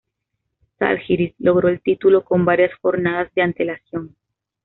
Žalgiris 0.79 1.35
logró 1.37 1.67
el 1.69 1.79
título 1.79 2.25
con 2.25 2.43
varias 2.43 2.71
jornadas 2.81 3.31
de 3.35 3.43
antelación. 3.43 4.15